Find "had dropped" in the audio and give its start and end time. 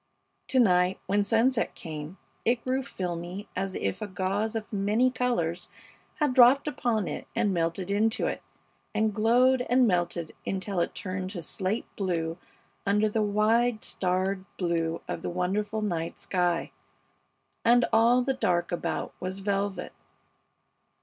6.15-6.67